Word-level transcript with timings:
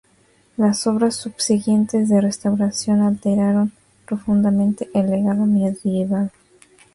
Las 0.57 0.87
obras 0.87 1.15
subsiguientes 1.15 2.09
de 2.09 2.21
restauración 2.21 3.03
alteraron 3.03 3.71
profundamente 4.07 4.89
el 4.95 5.11
legado 5.11 5.45
medieval. 5.45 6.31